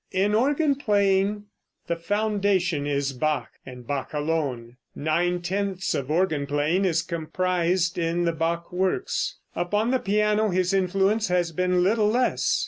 [0.11, 1.43] In organ playing
[1.85, 4.77] the foundation is Bach, and Bach alone.
[4.95, 9.35] Nine tenths of organ playing is comprised in the Bach works.
[9.55, 12.59] Upon the piano his influence has been little less.